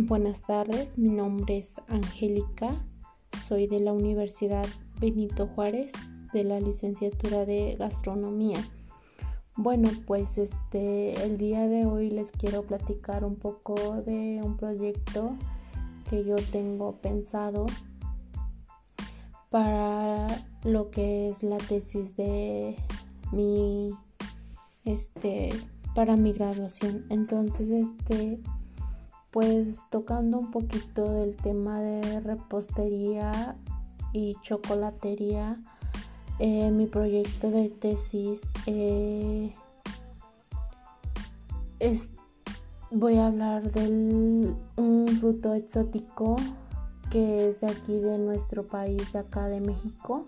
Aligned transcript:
Buenas 0.00 0.42
tardes, 0.42 0.98
mi 0.98 1.08
nombre 1.08 1.56
es 1.58 1.80
Angélica, 1.86 2.68
soy 3.46 3.68
de 3.68 3.78
la 3.78 3.92
Universidad 3.92 4.66
Benito 4.98 5.46
Juárez 5.46 5.92
de 6.32 6.42
la 6.42 6.58
licenciatura 6.58 7.46
de 7.46 7.76
gastronomía. 7.78 8.58
Bueno, 9.56 9.88
pues 10.04 10.36
este 10.36 11.22
el 11.24 11.38
día 11.38 11.68
de 11.68 11.86
hoy 11.86 12.10
les 12.10 12.32
quiero 12.32 12.64
platicar 12.64 13.24
un 13.24 13.36
poco 13.36 14.02
de 14.02 14.40
un 14.42 14.56
proyecto 14.56 15.36
que 16.10 16.24
yo 16.24 16.36
tengo 16.50 16.96
pensado 16.96 17.66
para 19.48 20.26
lo 20.64 20.90
que 20.90 21.30
es 21.30 21.44
la 21.44 21.58
tesis 21.58 22.16
de 22.16 22.74
mi 23.30 23.94
este 24.84 25.50
para 25.94 26.16
mi 26.16 26.32
graduación. 26.32 27.06
Entonces, 27.10 27.70
este 27.70 28.40
pues 29.34 29.86
tocando 29.90 30.38
un 30.38 30.52
poquito 30.52 31.10
del 31.10 31.34
tema 31.34 31.80
de 31.80 32.20
repostería 32.20 33.56
y 34.12 34.36
chocolatería, 34.42 35.60
eh, 36.38 36.70
mi 36.70 36.86
proyecto 36.86 37.50
de 37.50 37.68
tesis 37.68 38.42
eh, 38.66 39.52
es, 41.80 42.10
voy 42.92 43.18
a 43.18 43.26
hablar 43.26 43.72
de 43.72 44.54
un 44.76 45.08
fruto 45.18 45.54
exótico 45.54 46.36
que 47.10 47.48
es 47.48 47.60
de 47.60 47.70
aquí 47.70 47.98
de 47.98 48.18
nuestro 48.18 48.64
país, 48.64 49.16
acá 49.16 49.48
de 49.48 49.60
México, 49.60 50.26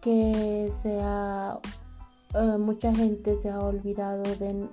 que 0.00 0.70
eh, 0.84 2.58
mucha 2.58 2.94
gente 2.94 3.36
se 3.36 3.50
ha 3.50 3.60
olvidado 3.60 4.22
de 4.22 4.66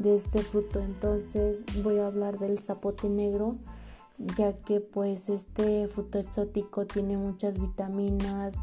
de 0.00 0.16
este 0.16 0.42
fruto. 0.42 0.80
Entonces 0.80 1.62
voy 1.84 1.98
a 1.98 2.06
hablar 2.06 2.38
del 2.38 2.58
zapote 2.58 3.08
negro, 3.08 3.56
ya 4.36 4.52
que 4.52 4.80
pues 4.80 5.28
este 5.28 5.86
fruto 5.88 6.18
exótico 6.18 6.86
tiene 6.86 7.16
muchas 7.16 7.60
vitaminas, 7.60 8.54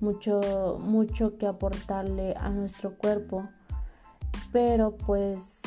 mucho 0.00 0.78
mucho 0.80 1.36
que 1.38 1.46
aportarle 1.46 2.34
a 2.36 2.50
nuestro 2.50 2.96
cuerpo. 2.96 3.48
Pero 4.52 4.96
pues 4.96 5.62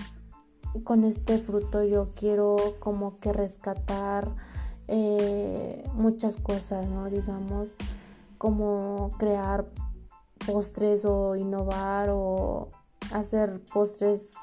con 0.84 1.04
este 1.04 1.40
fruto 1.40 1.84
yo 1.84 2.10
quiero 2.16 2.56
como 2.80 3.20
que 3.20 3.34
rescatar 3.34 4.30
eh, 4.88 5.84
muchas 5.94 6.36
cosas, 6.36 6.88
¿no? 6.88 7.10
Digamos, 7.10 7.70
como 8.38 9.12
crear 9.18 9.66
postres 10.46 11.06
o 11.06 11.36
innovar 11.36 12.10
o 12.12 12.70
hacer 13.12 13.62
postres 13.74 14.36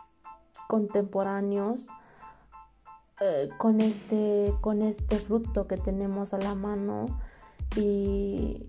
contemporáneos 0.72 1.80
eh, 3.20 3.50
con, 3.58 3.82
este, 3.82 4.54
con 4.62 4.80
este 4.80 5.16
fruto 5.16 5.66
que 5.66 5.76
tenemos 5.76 6.32
a 6.32 6.38
la 6.38 6.54
mano 6.54 7.04
y, 7.76 8.66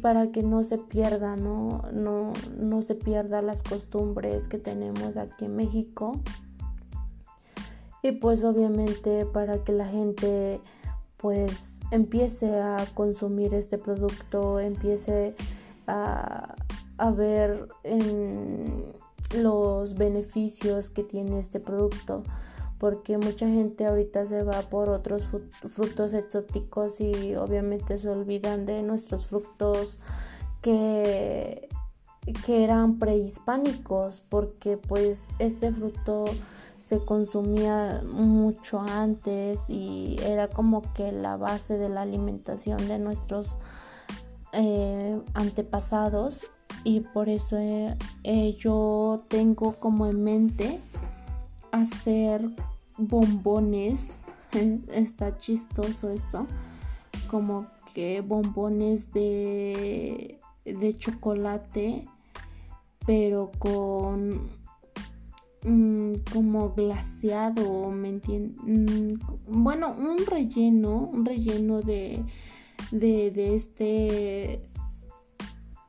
para 0.00 0.32
que 0.32 0.42
no 0.42 0.62
se 0.62 0.78
pierda, 0.78 1.36
¿no? 1.36 1.82
No, 1.92 2.32
no 2.58 2.80
se 2.80 2.94
pierda 2.94 3.42
las 3.42 3.62
costumbres 3.62 4.48
que 4.48 4.56
tenemos 4.56 5.18
aquí 5.18 5.44
en 5.44 5.56
México. 5.56 6.18
Y 8.02 8.12
pues 8.12 8.42
obviamente 8.42 9.26
para 9.26 9.62
que 9.62 9.72
la 9.72 9.86
gente 9.86 10.62
pues 11.18 11.78
empiece 11.90 12.58
a 12.58 12.86
consumir 12.94 13.52
este 13.52 13.76
producto, 13.76 14.60
empiece 14.60 15.34
a, 15.86 16.54
a 16.96 17.10
ver 17.10 17.68
en, 17.82 18.94
los 19.34 19.94
beneficios 19.94 20.90
que 20.90 21.02
tiene 21.02 21.38
este 21.38 21.60
producto 21.60 22.22
porque 22.78 23.16
mucha 23.18 23.48
gente 23.48 23.86
ahorita 23.86 24.26
se 24.26 24.42
va 24.42 24.60
por 24.62 24.88
otros 24.90 25.26
frutos 25.68 26.12
exóticos 26.12 27.00
y 27.00 27.34
obviamente 27.36 27.96
se 27.96 28.10
olvidan 28.10 28.66
de 28.66 28.82
nuestros 28.82 29.26
frutos 29.26 29.98
que, 30.60 31.68
que 32.44 32.64
eran 32.64 32.98
prehispánicos 32.98 34.22
porque 34.28 34.76
pues 34.76 35.28
este 35.38 35.72
fruto 35.72 36.26
se 36.78 36.98
consumía 36.98 38.02
mucho 38.12 38.80
antes 38.80 39.70
y 39.70 40.16
era 40.22 40.48
como 40.48 40.82
que 40.92 41.10
la 41.12 41.38
base 41.38 41.78
de 41.78 41.88
la 41.88 42.02
alimentación 42.02 42.86
de 42.88 42.98
nuestros 42.98 43.56
eh, 44.52 45.18
antepasados 45.32 46.42
y 46.84 47.00
por 47.00 47.28
eso 47.28 47.56
eh, 47.58 47.96
eh, 48.22 48.54
yo 48.58 49.24
tengo 49.28 49.72
como 49.72 50.06
en 50.06 50.22
mente 50.22 50.78
hacer 51.72 52.48
bombones. 52.98 54.18
Está 54.92 55.36
chistoso 55.36 56.10
esto. 56.10 56.46
Como 57.28 57.66
que 57.94 58.20
bombones 58.20 59.12
de 59.12 60.38
de 60.64 60.96
chocolate 60.96 62.06
pero 63.06 63.50
con 63.58 64.48
mm, 65.62 66.14
como 66.32 66.70
glaseado 66.70 67.90
me 67.90 68.08
entienden 68.08 69.14
mm, 69.18 69.62
bueno 69.62 69.94
un 69.96 70.24
relleno 70.26 71.10
un 71.12 71.24
relleno 71.24 71.82
de 71.82 72.24
de, 72.90 73.30
de 73.30 73.56
este 73.56 74.60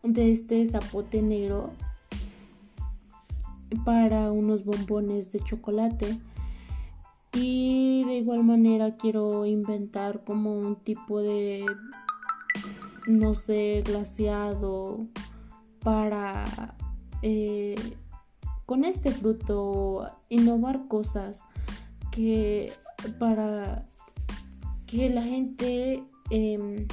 de 0.05 0.31
este 0.31 0.65
zapote 0.65 1.21
negro 1.21 1.71
para 3.83 4.31
unos 4.31 4.63
bombones 4.63 5.31
de 5.31 5.39
chocolate. 5.39 6.17
Y 7.33 8.05
de 8.05 8.17
igual 8.17 8.43
manera 8.43 8.95
quiero 8.95 9.45
inventar 9.45 10.23
como 10.23 10.57
un 10.57 10.77
tipo 10.77 11.21
de 11.21 11.65
no 13.07 13.33
sé 13.35 13.83
glaseado 13.85 15.05
para 15.83 16.75
eh, 17.21 17.75
con 18.65 18.85
este 18.85 19.11
fruto 19.11 20.09
innovar 20.29 20.87
cosas 20.87 21.43
que 22.11 22.71
para 23.19 23.85
que 24.87 25.09
la 25.09 25.23
gente 25.23 26.03
em, 26.29 26.87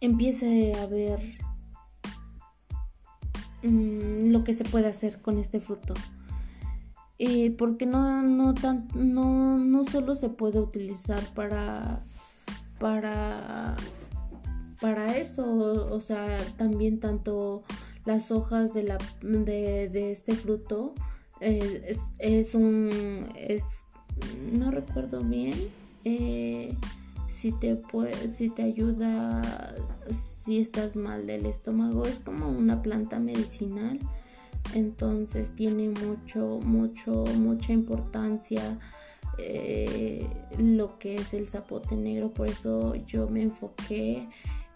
empiece 0.00 0.74
a 0.74 0.86
ver 0.86 1.20
mm, 3.62 4.30
lo 4.30 4.44
que 4.44 4.52
se 4.52 4.64
puede 4.64 4.88
hacer 4.88 5.20
con 5.20 5.38
este 5.38 5.60
fruto. 5.60 5.94
y 7.18 7.50
porque 7.50 7.86
no, 7.86 8.22
no, 8.22 8.54
tan, 8.54 8.88
no, 8.94 9.58
no 9.58 9.84
solo 9.84 10.14
se 10.14 10.28
puede 10.28 10.60
utilizar 10.60 11.22
para, 11.34 12.00
para, 12.78 13.76
para 14.80 15.16
eso, 15.16 15.90
o 15.90 16.00
sea, 16.00 16.38
también 16.56 17.00
tanto 17.00 17.64
las 18.04 18.30
hojas 18.30 18.72
de, 18.72 18.84
la, 18.84 18.98
de, 19.20 19.88
de 19.88 20.12
este 20.12 20.34
fruto 20.34 20.94
eh, 21.40 21.84
es, 21.86 22.00
es, 22.18 22.54
un, 22.54 23.28
es, 23.36 23.62
no 24.52 24.70
recuerdo 24.70 25.22
bien, 25.22 25.54
eh, 26.04 26.74
si 27.38 27.52
te 27.52 27.76
puede, 27.76 28.30
si 28.30 28.50
te 28.50 28.64
ayuda 28.64 29.76
si 30.10 30.58
estás 30.58 30.96
mal 30.96 31.26
del 31.26 31.46
estómago 31.46 32.04
es 32.04 32.18
como 32.18 32.48
una 32.48 32.82
planta 32.82 33.20
medicinal. 33.20 34.00
Entonces 34.74 35.52
tiene 35.54 35.88
mucho 35.88 36.58
mucho 36.64 37.24
mucha 37.36 37.72
importancia 37.72 38.78
eh, 39.38 40.26
lo 40.58 40.98
que 40.98 41.16
es 41.16 41.32
el 41.32 41.46
zapote 41.46 41.94
negro. 41.94 42.32
Por 42.32 42.48
eso 42.48 42.96
yo 42.96 43.28
me 43.28 43.42
enfoqué 43.42 44.28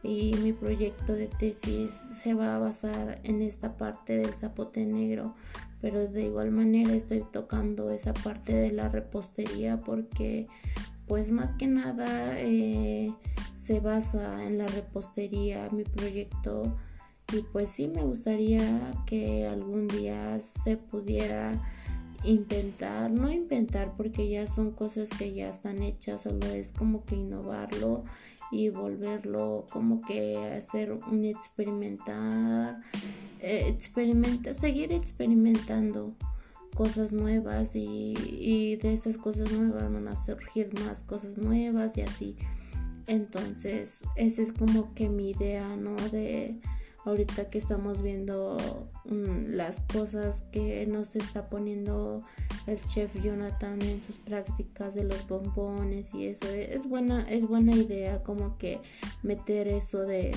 y 0.04 0.34
mi 0.42 0.52
proyecto 0.52 1.14
de 1.14 1.26
tesis 1.26 1.90
se 2.22 2.34
va 2.34 2.54
a 2.54 2.58
basar 2.60 3.20
en 3.24 3.42
esta 3.42 3.76
parte 3.76 4.16
del 4.18 4.34
zapote 4.34 4.86
negro. 4.86 5.34
Pero 5.80 6.06
de 6.06 6.22
igual 6.22 6.52
manera 6.52 6.94
estoy 6.94 7.24
tocando 7.32 7.90
esa 7.90 8.14
parte 8.14 8.54
de 8.54 8.70
la 8.70 8.88
repostería 8.88 9.80
porque 9.80 10.46
pues 11.06 11.30
más 11.30 11.52
que 11.52 11.66
nada 11.66 12.38
eh, 12.38 13.12
se 13.54 13.80
basa 13.80 14.44
en 14.44 14.58
la 14.58 14.66
repostería 14.66 15.68
mi 15.70 15.84
proyecto. 15.84 16.76
Y 17.32 17.42
pues 17.52 17.70
sí 17.70 17.88
me 17.88 18.02
gustaría 18.02 18.92
que 19.06 19.46
algún 19.46 19.88
día 19.88 20.40
se 20.40 20.76
pudiera 20.76 21.58
inventar, 22.24 23.10
no 23.10 23.30
inventar 23.30 23.94
porque 23.96 24.28
ya 24.28 24.46
son 24.46 24.70
cosas 24.72 25.08
que 25.08 25.32
ya 25.32 25.48
están 25.48 25.82
hechas, 25.82 26.22
solo 26.22 26.46
es 26.46 26.72
como 26.72 27.04
que 27.04 27.16
innovarlo 27.16 28.04
y 28.50 28.68
volverlo 28.68 29.64
como 29.72 30.02
que 30.02 30.36
hacer 30.36 30.92
un 30.92 31.24
experimentar, 31.24 32.80
eh, 33.40 33.76
seguir 34.52 34.92
experimentando 34.92 36.12
cosas 36.74 37.12
nuevas 37.12 37.72
y, 37.74 38.76
de 38.76 38.94
esas 38.94 39.16
cosas 39.16 39.52
nuevas 39.52 39.92
van 39.92 40.08
a 40.08 40.16
surgir 40.16 40.72
más 40.80 41.02
cosas 41.02 41.38
nuevas 41.38 41.96
y 41.96 42.02
así. 42.02 42.36
Entonces, 43.06 44.02
esa 44.16 44.42
es 44.42 44.52
como 44.52 44.94
que 44.94 45.08
mi 45.08 45.30
idea, 45.30 45.76
¿no? 45.76 45.96
De 46.10 46.60
ahorita 47.04 47.50
que 47.50 47.58
estamos 47.58 48.00
viendo 48.02 48.56
mm, 49.04 49.54
las 49.54 49.82
cosas 49.92 50.42
que 50.52 50.86
nos 50.86 51.16
está 51.16 51.48
poniendo 51.48 52.22
el 52.66 52.78
chef 52.86 53.14
Jonathan 53.22 53.82
en 53.82 54.02
sus 54.02 54.18
prácticas 54.18 54.94
de 54.94 55.04
los 55.04 55.26
bombones 55.26 56.14
y 56.14 56.26
eso 56.28 56.48
es 56.48 56.88
buena 56.88 57.28
es 57.28 57.48
buena 57.48 57.74
idea 57.74 58.22
como 58.22 58.56
que 58.56 58.80
meter 59.24 59.66
eso 59.66 60.06
de 60.06 60.30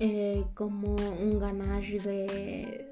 eh, 0.00 0.44
como 0.54 0.96
un 0.96 1.38
ganache 1.38 2.00
de 2.00 2.90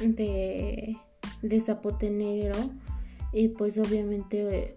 de 0.00 1.60
zapote 1.60 2.10
negro 2.10 2.56
y 3.32 3.48
pues 3.48 3.78
obviamente 3.78 4.76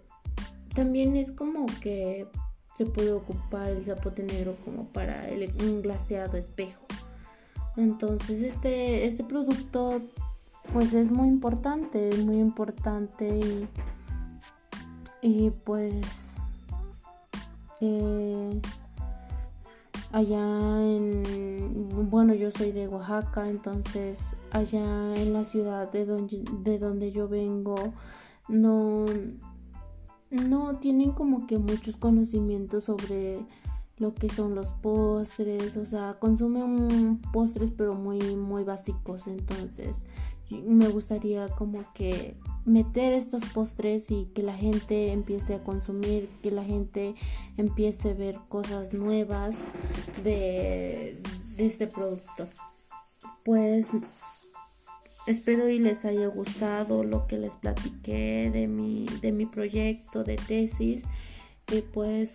también 0.73 1.15
es 1.15 1.31
como 1.31 1.65
que 1.81 2.27
se 2.75 2.85
puede 2.85 3.11
ocupar 3.11 3.71
el 3.71 3.83
zapote 3.83 4.23
negro 4.23 4.55
como 4.65 4.85
para 4.87 5.29
el, 5.29 5.53
un 5.61 5.81
glaseado 5.81 6.37
espejo. 6.37 6.85
Entonces 7.77 8.41
este, 8.41 9.05
este 9.05 9.23
producto 9.23 10.01
pues 10.71 10.93
es 10.93 11.11
muy 11.11 11.27
importante, 11.27 12.09
es 12.09 12.19
muy 12.19 12.39
importante 12.39 13.27
y, 13.27 13.67
y 15.21 15.49
pues 15.51 16.35
eh, 17.81 18.61
allá 20.13 20.79
en, 20.79 21.89
bueno 22.09 22.35
yo 22.35 22.51
soy 22.51 22.71
de 22.71 22.87
Oaxaca, 22.87 23.49
entonces 23.49 24.19
allá 24.51 25.15
en 25.15 25.33
la 25.33 25.43
ciudad 25.43 25.91
de 25.91 26.05
donde, 26.05 26.43
de 26.61 26.77
donde 26.77 27.11
yo 27.11 27.27
vengo 27.27 27.93
no 28.47 29.07
no 30.29 30.77
tienen 30.77 31.11
como 31.11 31.45
que 31.47 31.57
muchos 31.57 31.97
conocimientos 31.97 32.85
sobre 32.85 33.39
lo 33.97 34.13
que 34.13 34.29
son 34.29 34.55
los 34.55 34.71
postres, 34.71 35.77
o 35.77 35.85
sea, 35.85 36.13
consumen 36.19 37.19
postres 37.31 37.71
pero 37.75 37.95
muy 37.95 38.35
muy 38.35 38.63
básicos, 38.63 39.25
entonces 39.25 40.05
me 40.51 40.89
gustaría 40.89 41.47
como 41.49 41.79
que 41.93 42.35
meter 42.65 43.13
estos 43.13 43.43
postres 43.45 44.11
y 44.11 44.25
que 44.27 44.43
la 44.43 44.53
gente 44.53 45.11
empiece 45.11 45.55
a 45.55 45.63
consumir, 45.63 46.29
que 46.41 46.51
la 46.51 46.63
gente 46.63 47.15
empiece 47.57 48.11
a 48.11 48.13
ver 48.13 48.39
cosas 48.49 48.93
nuevas 48.93 49.55
de, 50.23 51.17
este 51.57 51.87
producto. 51.87 52.47
Pues 53.43 53.87
Espero 55.25 55.69
y 55.69 55.79
les 55.79 56.03
haya 56.03 56.27
gustado 56.27 57.05
lo 57.05 57.27
que 57.27 57.37
les 57.37 57.55
platiqué 57.55 58.51
de 58.51 58.67
mi, 58.67 59.05
de 59.21 59.31
mi 59.31 59.45
proyecto 59.45 60.25
de 60.25 60.35
tesis. 60.35 61.05
Y 61.71 61.79
pues 61.79 62.33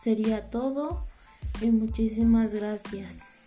sería 0.00 0.48
todo. 0.48 1.04
Y 1.60 1.70
muchísimas 1.70 2.52
gracias. 2.52 3.37